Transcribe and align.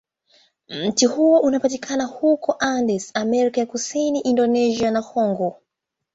Mti 0.69 1.05
huo 1.05 1.39
unapatikana 1.39 2.05
huko 2.05 2.55
Andes, 2.59 3.11
Amerika 3.13 3.59
ya 3.61 3.65
Kusini, 3.65 4.19
Indonesia, 4.19 4.91
na 4.91 5.01
Kongo. 5.01 5.61